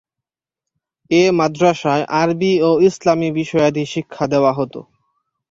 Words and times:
এ 1.11 1.23
মাদ্রাসায় 1.39 2.03
আরবি 2.21 2.53
ও 2.61 2.71
ইসলামী 2.87 3.29
বিষয়াদি 3.39 3.83
শিক্ষা 3.93 4.25
দেওয়া 4.27 4.51
হতো। 4.53 4.79